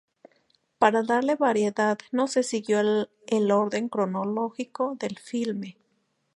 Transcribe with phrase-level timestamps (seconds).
[0.79, 2.79] Para darle variedad no se siguió
[3.27, 5.77] el orden cronológico del filme.